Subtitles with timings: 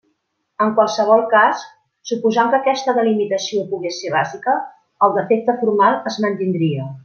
[0.65, 1.65] En qualsevol cas,
[2.11, 4.57] suposant que aquesta delimitació pogués ser bàsica,
[5.09, 6.93] el defecte formal es mantindria.